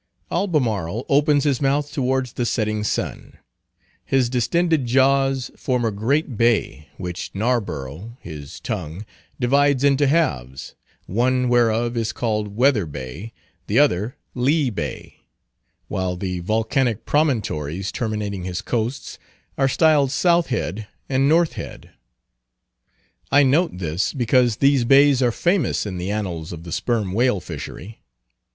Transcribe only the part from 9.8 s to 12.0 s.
into halves, one whereof